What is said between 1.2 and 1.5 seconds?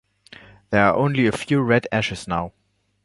a